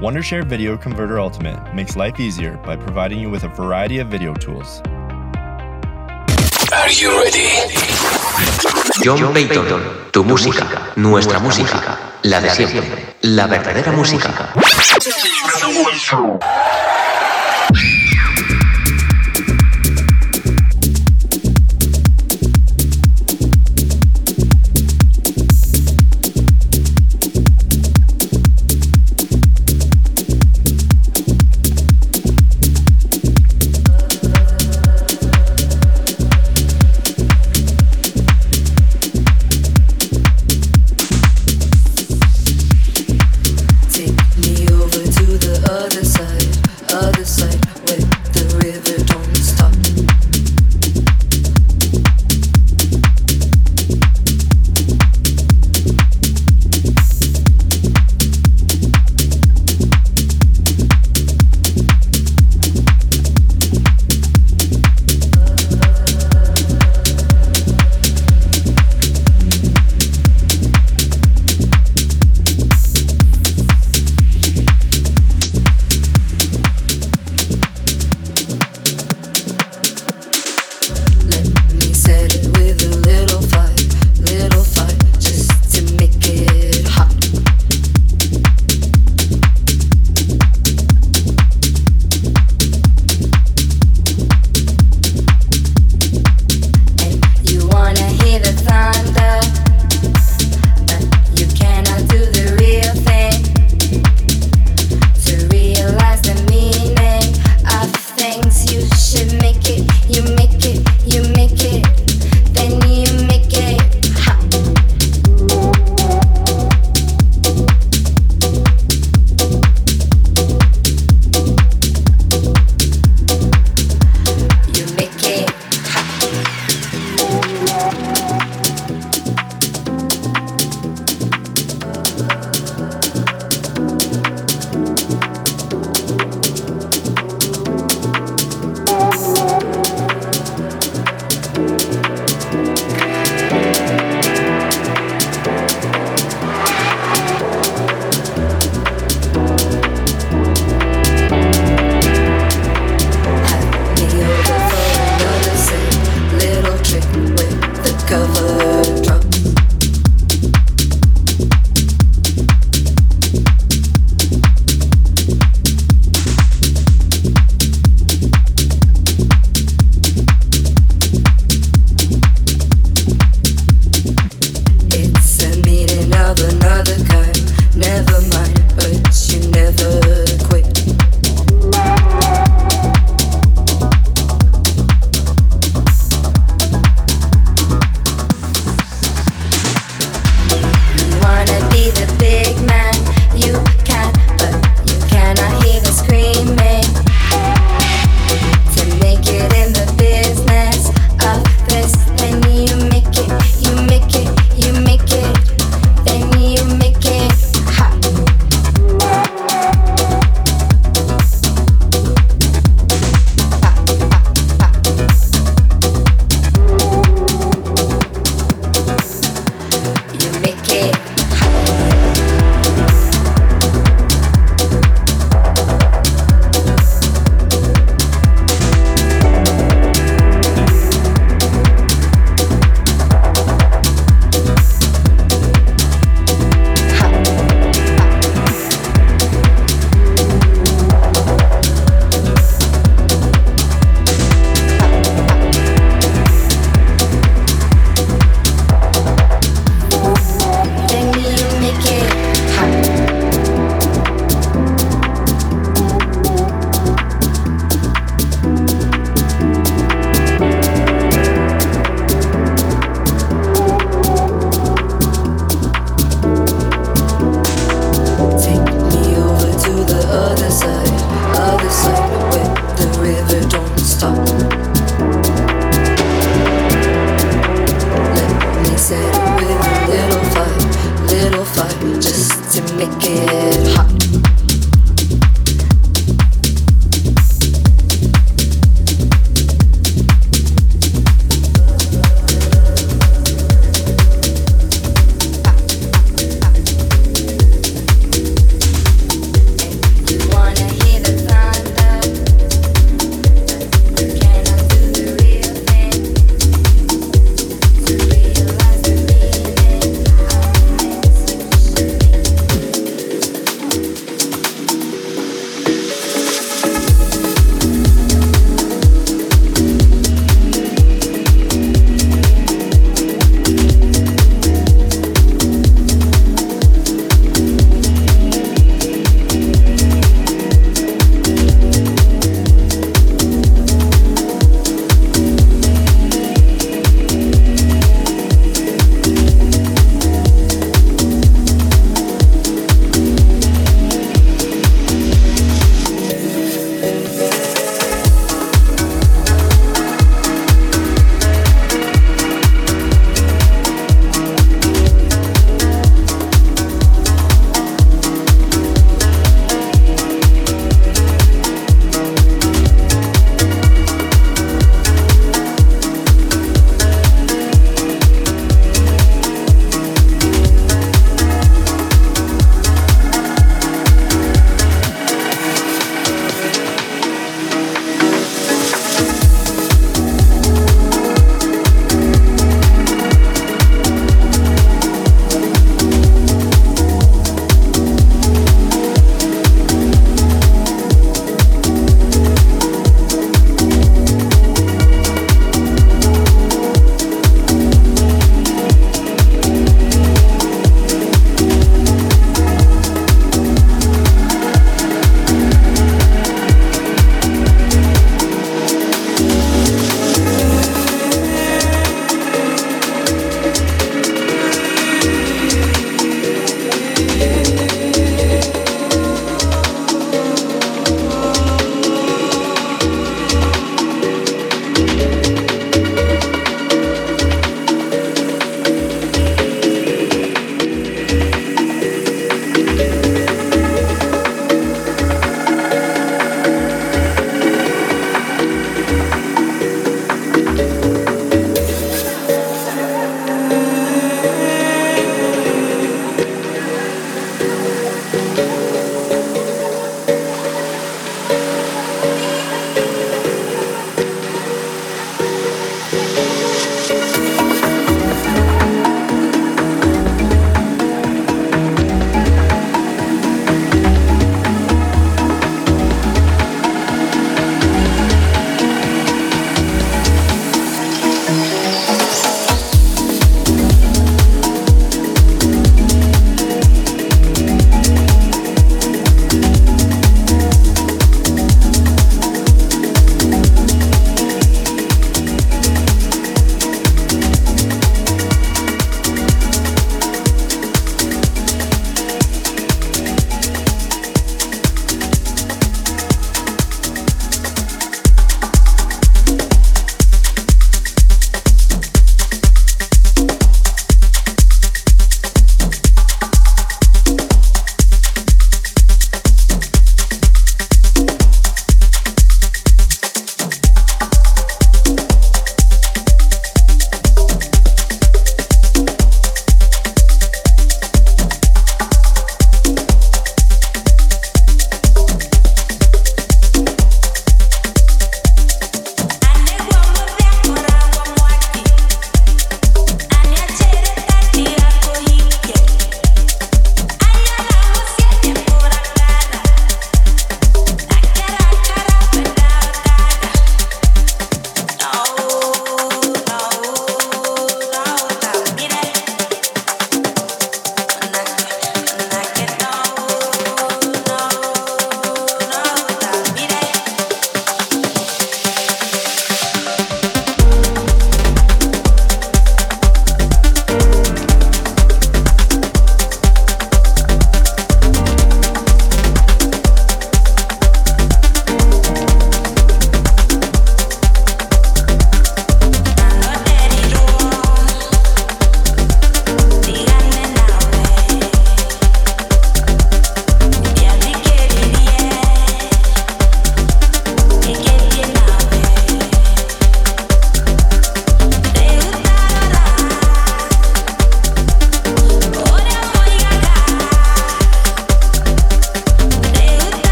Wondershare 0.00 0.46
Video 0.46 0.78
Converter 0.78 1.20
Ultimate 1.20 1.74
makes 1.74 1.94
life 1.94 2.18
easier 2.18 2.56
by 2.64 2.74
providing 2.74 3.20
you 3.20 3.28
with 3.28 3.44
a 3.44 3.48
variety 3.48 3.98
of 3.98 4.08
video 4.08 4.32
tools. 4.32 4.80
Are 6.72 6.90
you 6.90 7.10
ready? 7.20 7.68
John 9.02 9.34
Patton, 9.34 9.82
tu 10.10 10.24
música, 10.24 10.94
nuestra 10.96 11.38
música, 11.38 11.98
la 12.22 12.40
de 12.40 12.48
siempre, 12.48 13.14
la 13.20 13.46
verdadera 13.46 13.92
música. 13.92 14.54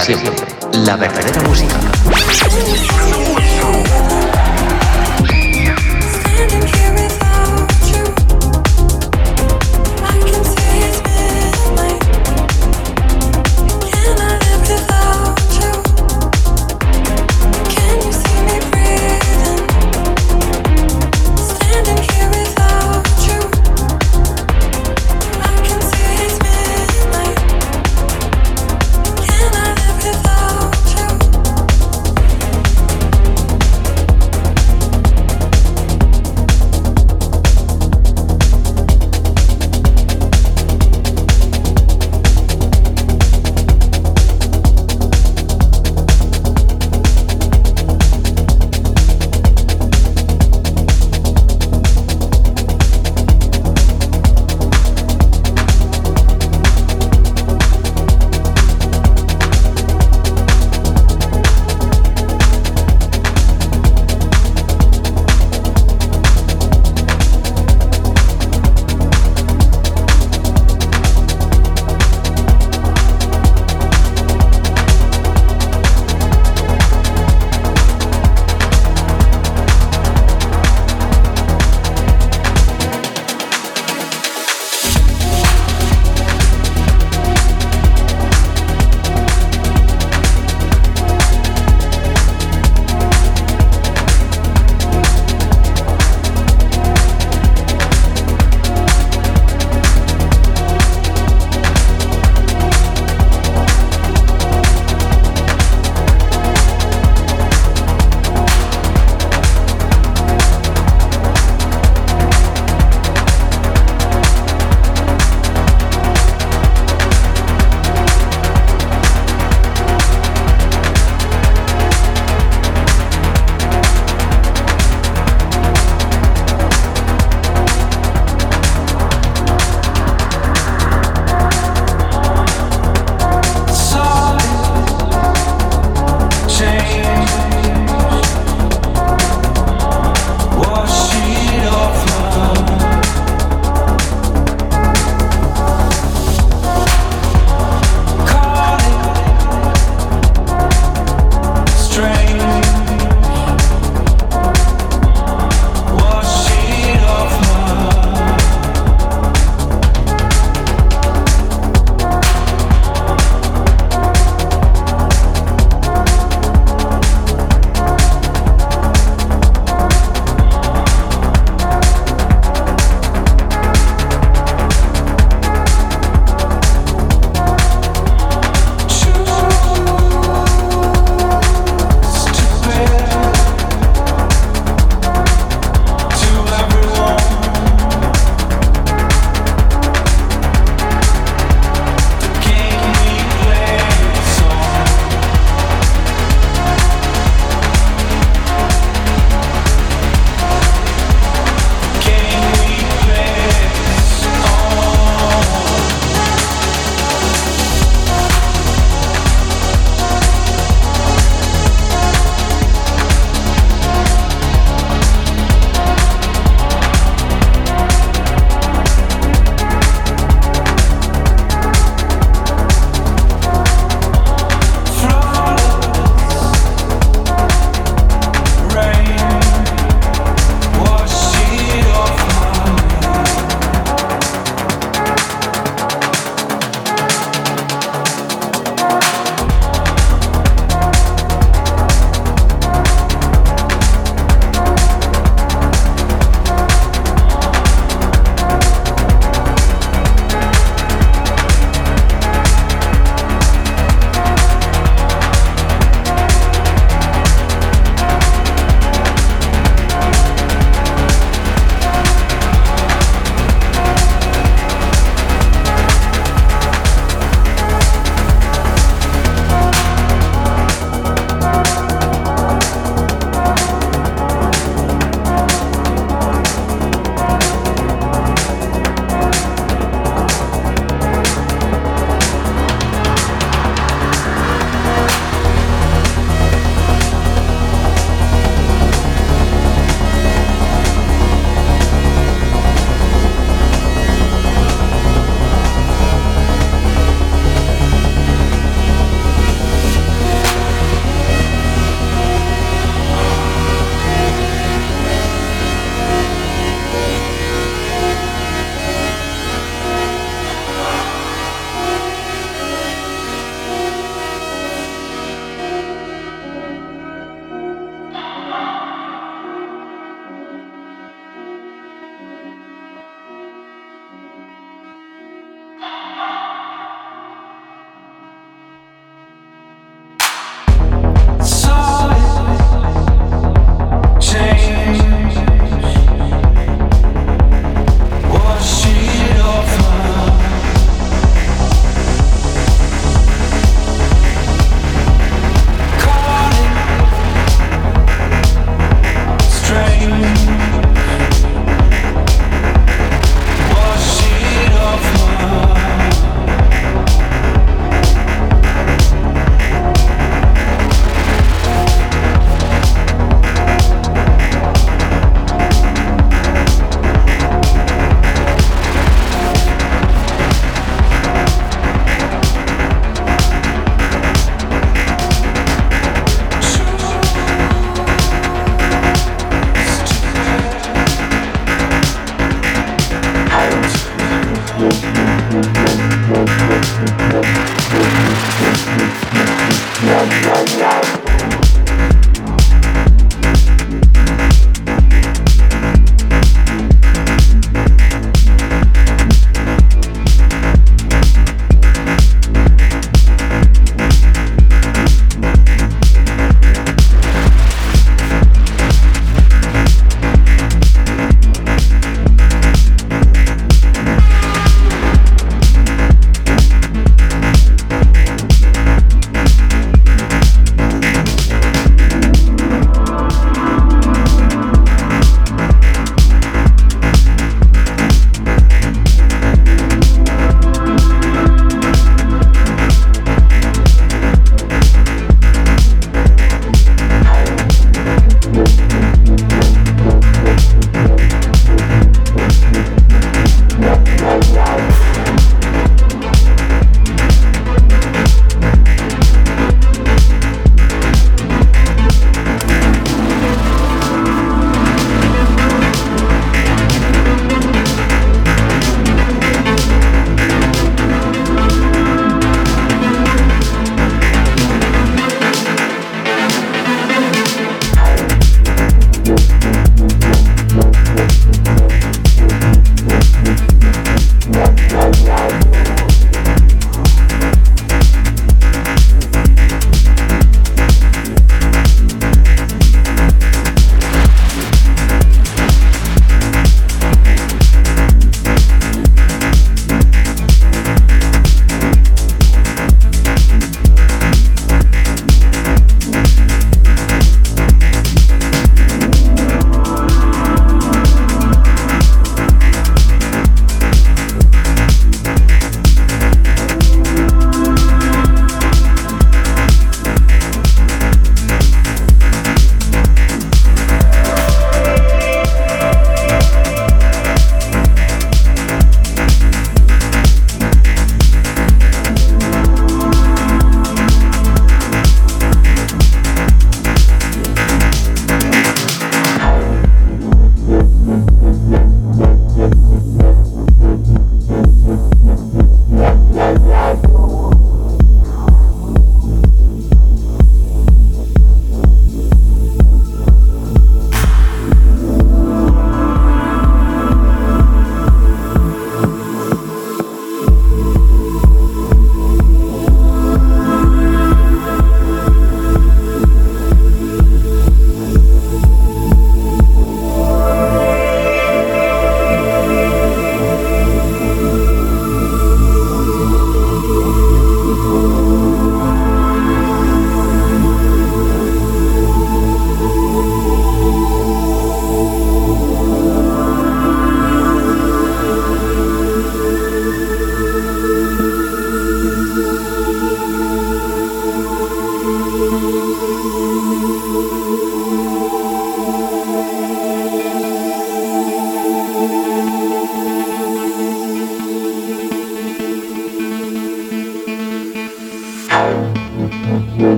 siempre. 0.00 0.32
La 0.84 0.96
verdadera 0.96 1.42
música. 1.42 1.75